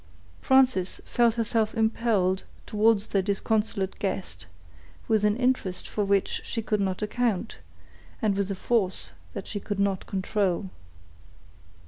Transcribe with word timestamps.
Frances 0.41 0.99
felt 1.05 1.35
herself 1.35 1.75
impelled 1.75 2.43
towards 2.65 3.05
their 3.05 3.21
disconsolate 3.21 3.99
guest, 3.99 4.47
with 5.07 5.23
an 5.23 5.35
interest 5.37 5.87
for 5.87 6.03
which 6.03 6.41
she 6.43 6.63
could 6.63 6.81
not 6.81 7.03
account, 7.03 7.59
and 8.19 8.35
with 8.35 8.49
a 8.49 8.55
force 8.55 9.11
that 9.33 9.45
she 9.45 9.59
could 9.59 9.79
not 9.79 10.07
control. 10.07 10.71